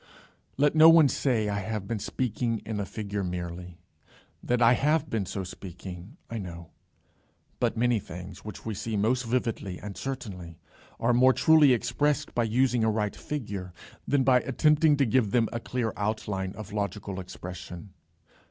Let 0.57 0.73
no 0.73 0.89
one 0.89 1.07
say 1.09 1.47
I 1.47 1.59
have 1.59 1.85
been 1.87 1.99
speaking 1.99 2.63
in 2.65 2.79
a 2.79 2.87
figure 2.87 3.23
merely. 3.23 3.77
That 4.41 4.59
I 4.59 4.73
have 4.73 5.11
been 5.11 5.27
so 5.27 5.43
speaking 5.43 6.17
I 6.27 6.39
know. 6.39 6.71
But 7.59 7.77
many 7.77 7.99
things 7.99 8.43
which 8.43 8.65
we 8.65 8.73
see 8.73 8.97
most 8.97 9.21
vividly 9.23 9.77
and 9.79 9.95
certainly 9.95 10.57
are 10.99 11.13
more 11.13 11.33
truly 11.33 11.71
expressed 11.71 12.33
by 12.33 12.45
using 12.45 12.83
a 12.83 12.89
right 12.89 13.15
figure, 13.15 13.73
than 14.07 14.23
by 14.23 14.39
attempting 14.39 14.97
to 14.97 15.05
give 15.05 15.29
them 15.29 15.47
a 15.53 15.59
clear 15.59 15.93
outline 15.95 16.53
of 16.55 16.73
logical 16.73 17.19
expression. 17.19 17.93